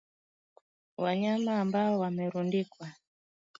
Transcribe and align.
Wanyama 0.97 1.59
ambao 1.61 1.99
wamerundikwa 1.99 2.87